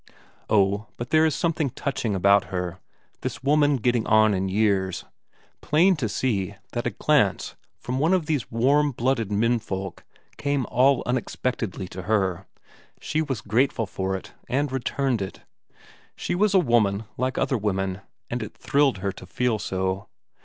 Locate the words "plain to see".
5.61-6.55